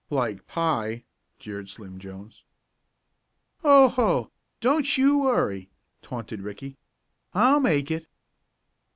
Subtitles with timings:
[0.09, 1.03] "Like pie!"
[1.37, 2.43] jeered Slim Jones.
[3.63, 4.31] "Oh, ho!
[4.59, 5.69] Don't you worry,"
[6.01, 6.79] taunted Ricky.
[7.35, 8.07] "I'll make it."